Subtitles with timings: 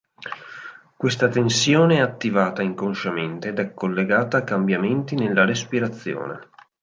[0.97, 6.49] Questa tensione è attivata inconsciamente ed è collegata a cambiamenti nella respirazione.